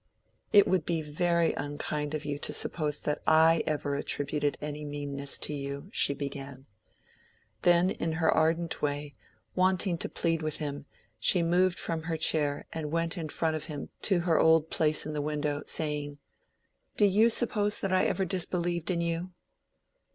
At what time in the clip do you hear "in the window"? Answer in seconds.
15.05-15.61